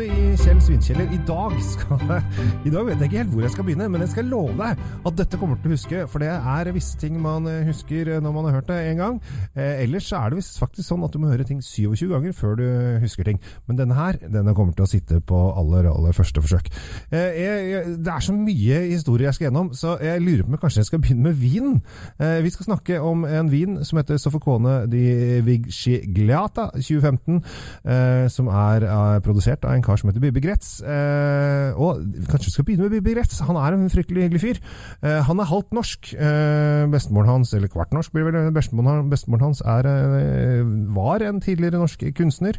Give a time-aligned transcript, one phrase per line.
[0.00, 1.12] episode i Kjell Svinkjeller.
[1.12, 2.00] I dag skal
[2.66, 4.80] I dag vet jeg ikke helt hvor jeg skal begynne, men jeg skal love deg
[5.06, 6.02] at dette kommer til å huske.
[6.10, 9.18] For det er visse ting man eh, husker når man har hørt det en gang.
[9.54, 12.56] Eh, ellers er det visst faktisk sånn at du må høre ting 27 ganger før
[12.60, 12.66] du
[13.02, 13.40] husker ting.
[13.68, 16.70] Men denne her, denne kommer til å sitte på aller, aller første forsøk.
[17.10, 20.62] Eh, jeg, det er så mye historier jeg skal gjennom, så jeg lurer på om
[20.64, 21.80] kanskje jeg skal begynne med vinen.
[22.20, 25.04] Eh, vi skal snakke om en vin som heter Sofocone di
[25.44, 30.80] Vigigliata 2015 eh, som er er produsert av en kar som heter Bibi Gretz.
[30.82, 33.40] Eh, og kanskje vi skal begynne med Bibi Gretz.
[33.48, 34.60] Han er en fryktelig hyggelig fyr.
[35.02, 36.12] Eh, han er halvt norsk.
[36.14, 40.62] Eh, bestemoren hans, eller kvart norsk blir vel bestemoren, bestemoren hans, er, eh,
[40.94, 42.58] var en tidligere norsk kunstner.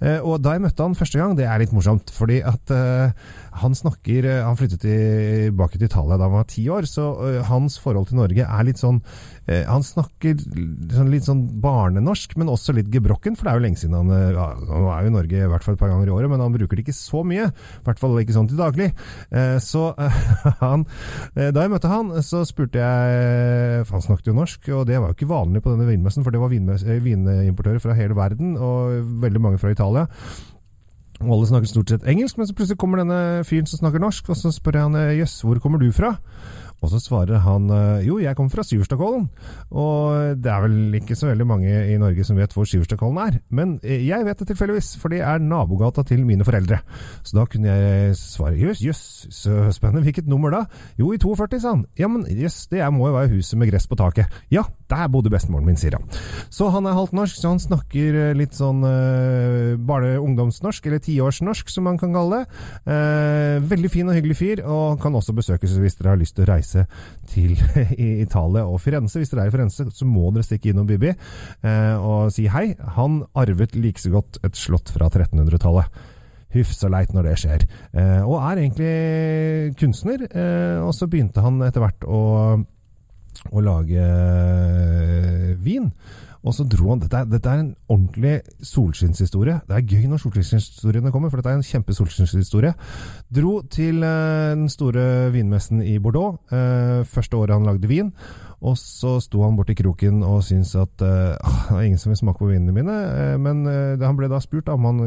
[0.00, 3.12] Eh, og da jeg møtte han første gang, det er litt morsomt, fordi at eh,
[3.60, 7.04] han snakker Han flyttet tilbake til Italia da han var ti år, så
[7.46, 9.00] hans forhold til Norge er litt sånn
[9.46, 13.80] Han snakker sånn, litt sånn barnenorsk, men også litt gebrokken, for det er jo lenge
[13.80, 16.14] siden han ja, Han er jo i Norge i hvert fall et par ganger i
[16.16, 17.50] året, men han bruker det ikke så mye.
[17.50, 18.90] I hvert fall ikke sånn til daglig.
[19.34, 20.22] Eh, så eh,
[20.64, 20.86] han
[21.34, 24.98] eh, Da jeg møtte han, så spurte jeg For han snakket jo norsk, og det
[25.00, 28.98] var jo ikke vanlig på denne vinmessen, for det var vinimportører fra hele verden, og
[29.22, 30.08] veldig mange fra Italia.
[31.22, 34.28] Og alle snakker stort sett engelsk, men så plutselig kommer denne fyren som snakker norsk,
[34.32, 36.16] og så spør jeg han jøss, hvor kommer du fra?
[36.84, 37.70] Og så svarer han
[38.04, 39.26] jo, jeg kommer fra Syverstadkollen.
[39.72, 43.38] Og det er vel ikke så veldig mange i Norge som vet hvor Syverstadkollen er.
[43.54, 46.80] Men jeg vet det tilfeldigvis, for det er nabogata til mine foreldre.
[47.24, 50.04] Så da kunne jeg svare jøss, jøss, så spennende.
[50.04, 50.64] Hvilket nummer da?
[51.00, 51.84] Jo, i 42, sa han.
[51.98, 54.32] Ja, men jøss, det må jo være huset med gress på taket.
[54.52, 56.08] Ja, der bodde bestemoren min, sier han.
[56.52, 61.88] Så han er halvt norsk, så han snakker litt sånn uh, barne-ungdomsnorsk, eller tiårsnorsk, som
[61.88, 62.62] man kan kalle det.
[62.88, 66.46] Uh, veldig fin og hyggelig fyr, og kan også besøkes hvis dere har lyst til
[66.46, 66.73] å reise
[67.30, 67.54] til
[68.24, 69.20] Italia og Firenze.
[69.20, 72.66] Hvis dere er i Firenze, så må dere stikke innom Bibi eh, og si hei.
[72.98, 76.02] Han arvet like så godt et slott fra 1300-tallet.
[76.54, 77.62] Huff så leit når det skjer.
[78.22, 80.20] og er egentlig kunstner.
[80.86, 82.20] og så begynte han etter hvert å
[83.50, 84.04] å lage
[85.64, 85.90] vin.
[86.44, 88.34] Og så dro han Dette er, dette er en ordentlig
[88.64, 89.60] solskinnshistorie.
[89.68, 92.74] Det er gøy når solskinnshistoriene kommer, for dette er en kjempe solskinnshistorie.
[93.34, 96.42] Dro til eh, den store vinmessen i Bordeaux.
[96.52, 98.12] Eh, første året han lagde vin.
[98.64, 102.20] Og så sto han borti kroken og syntes at uh, det var ingen som vil
[102.22, 102.94] smake på vinene mine.
[103.36, 103.66] Men
[104.00, 105.02] han ble da spurt om han,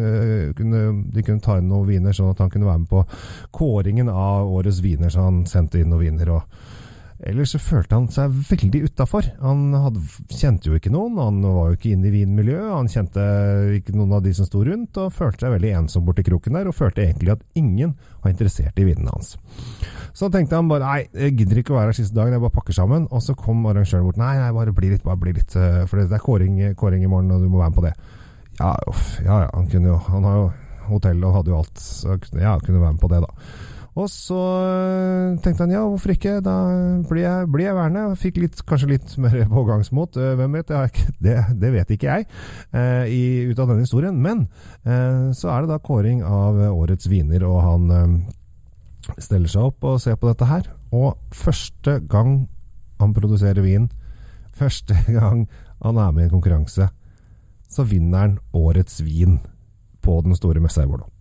[0.54, 3.02] kunne, de kunne ta inn noen viner, sånn at han kunne være med på
[3.58, 5.09] kåringen av årets viner.
[5.09, 6.36] Så han sendte inn noen viner.
[6.38, 6.77] og
[7.26, 9.26] Ellers så følte han seg veldig utafor.
[9.42, 13.24] Han hadde, kjente jo ikke noen, han var jo ikke inne i vinmiljøet, han kjente
[13.80, 16.70] ikke noen av de som sto rundt, og følte seg veldig ensom borti kroken der,
[16.70, 19.34] og følte egentlig at ingen var interessert i vinene hans.
[20.18, 22.56] Så tenkte han bare nei, jeg gidder ikke å være her siste dagen, jeg bare
[22.56, 23.10] pakker sammen.
[23.14, 24.18] Og så kom arrangøren bort.
[24.22, 27.34] Nei, nei, bare bli litt, bare bli litt, for det er kåring, kåring i morgen,
[27.34, 27.96] og du må være med på det.
[28.58, 30.46] Ja, uff, ja, ja, han kunne jo Han har jo
[30.88, 33.52] hotell og hadde jo alt, så ja, kunne være med på det, da.
[33.97, 34.38] Og så
[35.41, 36.56] tenkte han ja, hvorfor ikke, da
[37.09, 38.03] blir jeg, blir jeg værende.
[38.19, 40.74] Fikk litt, kanskje litt mer pågangsmot, hvem vet,
[41.25, 42.28] det, det vet ikke jeg
[42.78, 44.19] eh, i, ut av denne historien.
[44.22, 44.46] Men
[44.86, 49.90] eh, så er det da kåring av årets viner, og han eh, steller seg opp
[49.90, 50.69] og ser på dette her.
[50.94, 52.44] Og første gang
[53.02, 53.90] han produserer vin,
[54.62, 55.47] første gang
[55.81, 56.91] han er med i en konkurranse,
[57.68, 59.40] så vinner han årets vin
[60.06, 61.17] på den store messa i Bordeaux.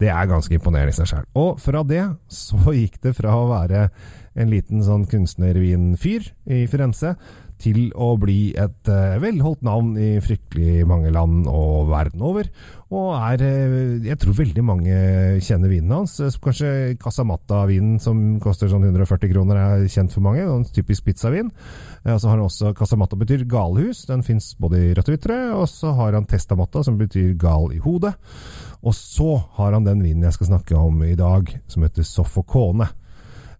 [0.00, 1.28] Det er ganske imponerende i seg sjøl.
[1.38, 2.02] Og fra det
[2.32, 3.88] så gikk det fra å være
[4.40, 7.16] en liten sånn kunstnervinfyr i Firenze
[7.60, 12.48] til å bli et uh, velholdt navn i fryktelig mange land og verden over.
[12.90, 14.96] Og er uh, Jeg tror veldig mange
[15.44, 16.16] kjenner vinen hans.
[16.42, 20.46] Kanskje Casamatta-vinen, som koster sånn 140 kroner, er kjent for mange.
[20.46, 21.52] En typisk pizzavin.
[22.06, 24.06] Uh, så har han også Casamatta betyr galhus.
[24.08, 25.30] Den fins både i rødt og hvitt
[25.60, 28.16] Og så har han Testamatta, som betyr gal i hodet.
[28.80, 32.88] Og så har han den vinen jeg skal snakke om i dag, som heter Sofocone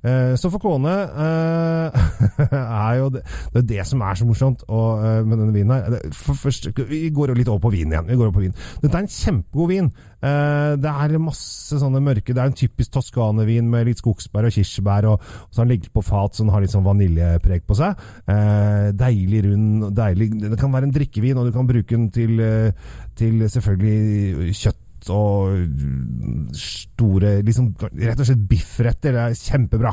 [0.01, 2.05] Eh, Soffocone eh,
[2.57, 3.21] er jo det,
[3.53, 6.07] det, er det som er så morsomt og, eh, med denne vinen her.
[6.17, 8.09] For først, vi går jo litt over på vin igjen.
[8.09, 8.57] Vi går over på vin.
[8.81, 9.93] Dette er en kjempegod vin.
[10.25, 14.57] Eh, det er masse sånne mørke Det er en typisk toskanevin med litt skogsbær og
[14.57, 17.77] kirsebær, og, og så den ligget på fat så den har litt sånn vaniljepreg på
[17.77, 18.05] seg.
[18.25, 22.41] Eh, deilig rund, deilig Det kan være en drikkevin, og du kan bruke den til,
[22.41, 25.57] eh, til selvfølgelig kjøtt og
[26.57, 29.17] store liksom, Rett og slett biffretter.
[29.17, 29.93] Det er kjempebra.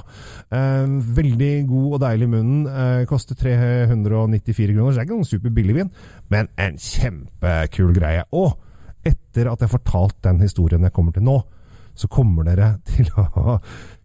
[0.52, 2.68] Eh, veldig god og deilig i munnen.
[2.68, 5.92] Eh, koster 394 kroner, så det er ikke noen superbillig vin,
[6.34, 8.26] men en kjempekul greie.
[8.36, 8.58] Og
[9.08, 11.40] etter at jeg fortalt den historien jeg kommer til nå,
[11.98, 13.58] så kommer dere til å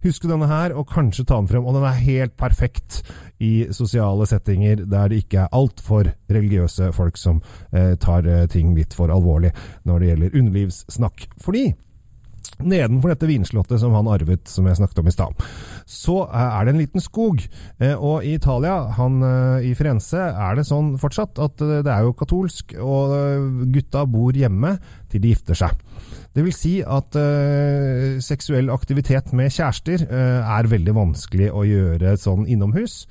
[0.02, 1.66] huske denne her, og kanskje ta den frem.
[1.66, 3.02] Og den er helt perfekt
[3.42, 8.74] i sosiale settinger der det ikke er altfor religiøse folk som eh, tar eh, ting
[8.76, 9.52] litt for alvorlig
[9.88, 11.26] når det gjelder underlivssnakk.
[11.42, 11.70] Fordi
[12.62, 15.44] Nedenfor dette vinslottet som han arvet, som jeg snakket om i stad,
[15.88, 17.40] så eh, er det en liten skog.
[17.82, 19.16] Eh, og i Italia, han,
[19.64, 23.16] i Firenze, er det sånn fortsatt at det er jo katolsk, og
[23.72, 24.76] gutta bor hjemme
[25.10, 25.74] til de gifter seg.
[26.32, 32.16] Det vil si at uh, seksuell aktivitet med kjærester uh, er veldig vanskelig å gjøre
[32.20, 33.02] sånn innomhus.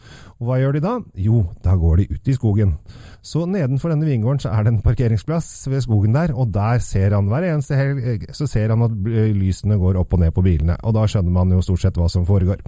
[0.42, 0.96] Og hva gjør de da?
[1.22, 2.74] Jo, da går de ut i skogen.
[3.22, 7.14] Så nedenfor denne vingården så er det en parkeringsplass ved skogen der, og der ser
[7.14, 8.96] han hver eneste helg så ser han at
[9.38, 10.80] lysene går opp og ned på bilene.
[10.82, 12.64] Og da skjønner man jo stort sett hva som foregår.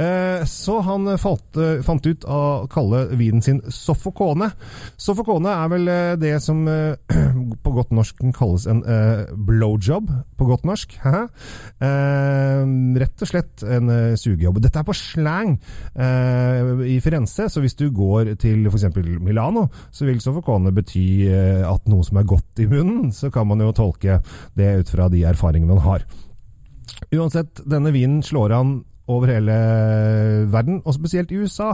[0.00, 2.40] Eh, så han falt, fant ut å
[2.72, 4.48] kalle vinen sin Sofokone.
[4.96, 6.96] Sofokone er vel eh, det som eh,
[7.64, 8.82] på godt norsk kan kalles en
[9.48, 10.96] blowjob, på godt norsk.
[13.00, 14.60] rett og slett en sugejobb.
[14.62, 15.54] Dette er på slang
[15.96, 18.88] i Firenze, så hvis du går til f.eks.
[19.20, 21.04] Milano, så vil Sofocone bety
[21.66, 24.20] at noe som er godt i munnen, så kan man jo tolke
[24.58, 26.06] det ut fra de erfaringene man har.
[27.14, 28.72] Uansett, denne vinen slår an
[29.10, 29.56] over hele
[30.52, 31.72] verden, og spesielt i USA.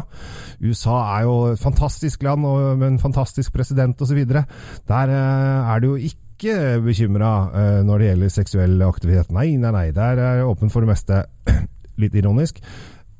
[0.62, 4.22] USA er jo et fantastisk land og med en fantastisk president osv.
[4.26, 9.32] Der eh, er det jo ikke bekymra eh, når det gjelder seksuell aktivitet.
[9.34, 9.86] Nei, nei, nei.
[9.96, 11.24] Der er det åpen for det meste.
[12.02, 12.60] Litt ironisk.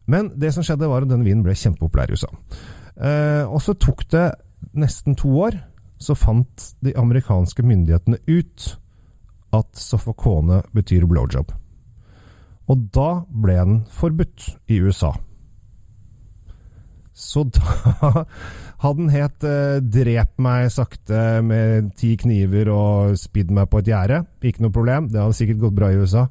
[0.07, 2.29] Men det som skjedde, var at denne vinen ble kjempepopulær i USA.
[3.51, 4.29] og så tok det
[4.77, 5.57] nesten to år
[5.99, 8.77] så fant de amerikanske myndighetene ut
[9.57, 11.53] at Sofakone betyr blowjob.
[12.67, 15.13] Og da ble den forbudt i USA.
[17.17, 18.25] Så da
[18.83, 23.89] hadde den het eh, 'Drep meg sakte med ti kniver og spidd meg på et
[23.93, 24.25] gjerde'.
[24.43, 26.27] Ikke noe problem, det hadde sikkert gått bra i USA.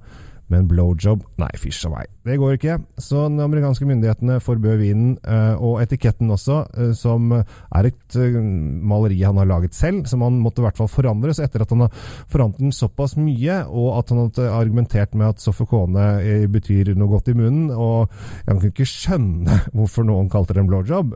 [0.54, 2.10] Men blowjob Nei, fysj a meg.
[2.26, 2.78] Det går ikke.
[3.02, 8.38] Så de amerikanske myndighetene forbød vinen, eh, og etiketten også, eh, som er et eh,
[8.86, 11.34] maleri han har laget selv, som han måtte i hvert fall forandre.
[11.34, 15.34] Så etter at han har forandret den såpass mye, og at han hadde argumentert med
[15.34, 18.14] at Soffocone betyr noe godt i munnen, og
[18.46, 21.16] han kunne ikke skjønne hvorfor noen kalte det en blowjob,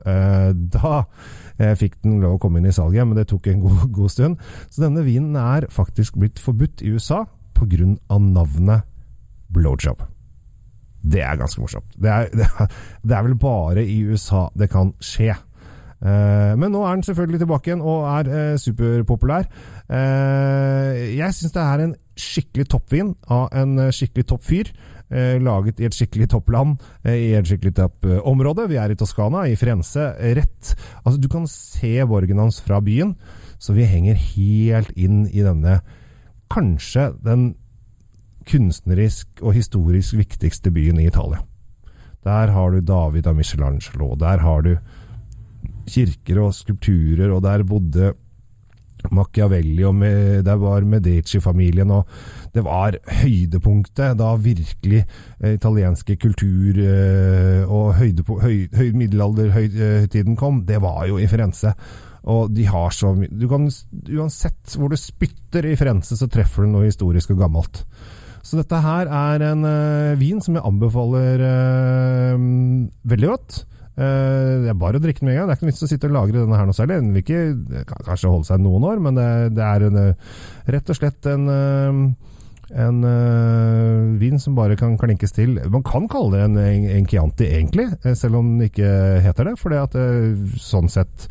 [0.74, 0.94] da
[1.80, 4.46] fikk den lov å komme inn i salget, men det tok en god, god stund.
[4.70, 7.26] Så denne vinen er faktisk blitt forbudt i USA
[7.60, 8.20] pga.
[8.20, 8.89] navnet
[9.54, 10.02] blowjob.
[11.00, 11.94] Det er ganske morsomt.
[12.02, 12.28] Det er,
[13.04, 15.36] det er, vel bare i USA det kan skje.
[16.00, 19.50] Uh, men nå er den selvfølgelig tilbake igjen og er uh, superpopulær.
[19.90, 24.72] Uh, jeg syns det er en skikkelig toppvin av en skikkelig topp fyr.
[25.10, 26.76] laget i et skikkelig toppland,
[27.10, 28.68] i et skikkelig toppområde.
[28.70, 30.04] Vi er i Toskana, i Frense.
[30.38, 33.16] Rett Altså, du kan se borgen hans fra byen,
[33.58, 35.80] så vi henger helt inn i denne
[36.54, 37.56] Kanskje den
[38.48, 41.44] kunstnerisk og historisk viktigste byen i Italia.
[42.24, 44.74] Der har du David av Michelangelo, der har du
[45.90, 48.14] kirker og skulpturer, og der bodde
[49.12, 52.08] Machiavelli, og med, der var Medici-familien, og
[52.54, 55.06] det var høydepunktet da virkelig
[55.40, 60.66] eh, italienske kultur eh, og høyde, høy, høy, middelalderhøytiden kom.
[60.68, 61.74] Det var jo i Firenze.
[62.30, 66.90] Og de har så mye Uansett hvor du spytter i Firenze, så treffer du noe
[66.90, 67.86] historisk og gammelt.
[68.46, 72.46] Så dette her er en uh, vin som jeg anbefaler uh,
[73.12, 73.60] veldig godt.
[74.00, 75.50] Uh, det er bare å drikke den med en gang.
[75.50, 77.02] Det er ikke noe vits å sitte og lagre denne her noe særlig.
[77.02, 80.02] Den vil ikke kan kanskje holde seg noen år, men det, det er en,
[80.78, 81.48] rett og slett en
[82.76, 85.58] en uh, vin som bare kan klinkes til.
[85.72, 88.90] Man kan kalle det en, en, en Chianti, egentlig, selv om den ikke
[89.26, 89.56] heter det.
[89.62, 91.30] For at uh, sånn sett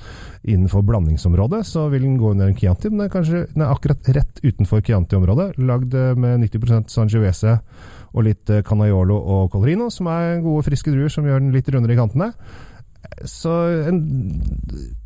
[0.48, 2.88] innenfor blandingsområdet, så vil den gå under en Chianti.
[2.90, 5.50] Men den er kanskje den er akkurat rett utenfor Chianti-området.
[5.58, 7.58] Lagd eh, med 90% Sangiovese
[8.14, 11.68] og litt eh, Canaiolo og Colorino, som er gode, friske druer som gjør den litt
[11.72, 12.32] rundere i kantene.
[13.28, 13.52] Så
[13.88, 14.02] en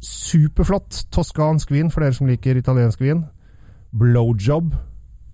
[0.03, 3.27] superflott toskansk vin for dere som liker italiensk vin.
[3.93, 4.73] Blowjob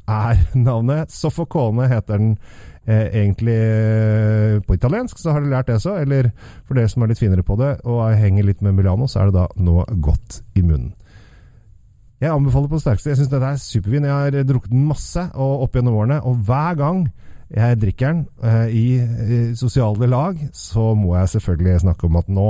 [0.08, 1.12] er navnet.
[1.14, 2.32] Soffocone heter den
[2.88, 5.98] eh, egentlig eh, på italiensk, så har dere lært det så.
[6.02, 6.30] Eller
[6.64, 9.30] for dere som er litt finere på det og henger litt med Milano, så er
[9.30, 10.94] det da noe godt i munnen.
[12.18, 13.12] Jeg anbefaler på det sterkeste.
[13.12, 14.06] Jeg syns dette er supervin.
[14.08, 17.04] Jeg har drukket den masse opp gjennom årene, og hver gang
[17.48, 22.28] jeg drikker den eh, i, i sosiale lag, så må jeg selvfølgelig snakke om at
[22.28, 22.48] nå,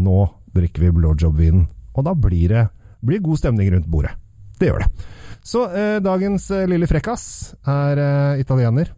[0.00, 0.20] nå
[0.56, 1.66] drikker vi blowjob-vinen.
[1.96, 2.64] Og da blir det
[3.06, 4.14] blir god stemning rundt bordet.
[4.58, 5.06] Det gjør det.
[5.46, 7.24] Så eh, dagens eh, lille frekkas
[7.70, 8.90] er eh, italiener.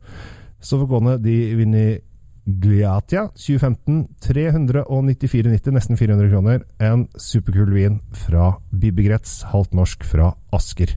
[0.64, 4.06] Sofocone di Vinigliatia 2015.
[4.24, 6.64] 394,90, nesten 400 kroner.
[6.80, 10.96] En superkul vin fra Bibbegrets, halvt norsk fra Asker.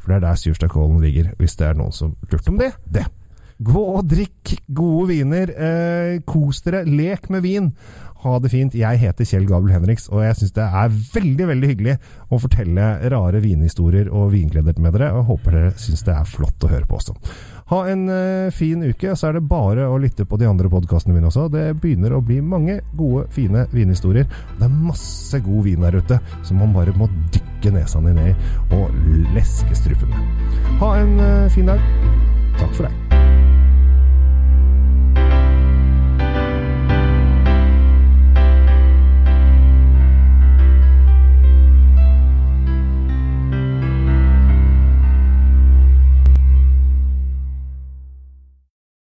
[0.00, 2.72] For det er der Sjurstadkollen ligger, hvis det er noen som lurte om det.
[2.88, 3.04] Det.
[3.56, 5.52] Gå og drikk gode viner.
[5.52, 6.84] Eh, kos dere.
[6.84, 7.70] Lek med vin.
[8.26, 8.74] Ha det fint.
[8.74, 11.96] Jeg heter Kjell Gabel Henriks, og jeg syns det er veldig veldig hyggelig
[12.32, 15.12] å fortelle rare vinhistorier og vingleder med dere.
[15.16, 17.14] Og håper dere syns det er flott å høre på også.
[17.70, 21.16] Ha en eh, fin uke, så er det bare å lytte på de andre podkastene
[21.16, 21.48] mine også.
[21.52, 24.28] Det begynner å bli mange gode, fine vinhistorier.
[24.58, 28.36] Det er masse god vin der ute som man bare må dykke nesa ned i
[28.76, 28.94] og
[29.34, 30.54] leske strupen med.
[30.82, 31.82] Ha en eh, fin dag.
[32.56, 33.05] Takk for deg.